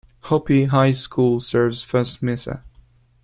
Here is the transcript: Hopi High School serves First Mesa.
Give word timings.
Hopi 0.23 0.63
High 0.65 0.93
School 0.93 1.39
serves 1.39 1.83
First 1.83 2.23
Mesa. 2.23 2.63